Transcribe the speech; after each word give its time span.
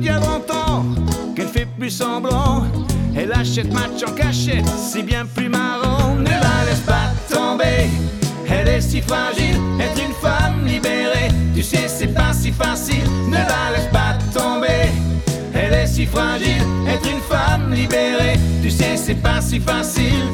Monde 0.00 0.06
y 0.06 0.08
a 0.08 0.18
20 0.18 0.50
ans 0.54 0.84
qu'elle 1.36 1.48
fait 1.48 1.66
plus 1.78 1.90
semblant. 1.90 2.64
Elle 3.14 3.32
achète 3.32 3.70
match 3.70 4.02
en 4.08 4.12
cachette, 4.12 4.66
c'est 4.66 5.02
bien 5.02 5.26
plus 5.26 5.50
marrant. 5.50 6.14
Ne 6.14 6.24
la 6.24 6.64
laisse 6.64 6.80
pas 6.86 7.10
tomber, 7.28 7.90
elle 8.48 8.68
est 8.68 8.80
si 8.80 9.02
fragile. 9.02 9.56
Être 9.78 10.02
une 10.02 10.14
femme 10.14 10.64
libérée, 10.64 11.28
tu 11.54 11.62
sais, 11.62 11.86
c'est 11.86 12.14
pas 12.14 12.32
si 12.32 12.50
facile. 12.50 13.04
Ne 13.28 13.36
la 13.36 13.76
laisse 13.76 13.90
pas 13.92 14.16
tomber, 14.32 14.88
elle 15.52 15.74
est 15.74 15.86
si 15.86 16.06
fragile. 16.06 16.62
Être 16.88 17.10
une 17.10 17.20
femme 17.20 17.70
libérée, 17.70 18.38
tu 18.62 18.70
sais, 18.70 18.96
c'est 18.96 19.20
pas 19.20 19.42
si 19.42 19.60
facile. 19.60 20.24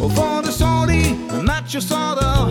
Au 0.00 0.08
fond 0.08 0.40
de 0.42 0.50
son 0.50 0.86
lit, 0.86 1.14
un 1.30 1.42
match 1.42 1.78
s'endort, 1.78 2.50